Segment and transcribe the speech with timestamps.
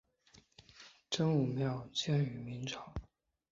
[1.11, 2.91] 真武庙始建于明朝。